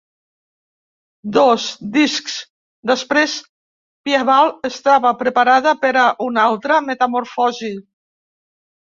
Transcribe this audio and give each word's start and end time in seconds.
Dos 1.35 1.65
discs 1.97 2.37
després, 2.91 3.35
Piebald 4.09 4.65
estava 4.71 5.13
preparada 5.21 5.75
per 5.85 5.93
a 6.05 6.07
una 6.29 6.47
altra 6.53 6.81
metamorfosi. 6.89 7.71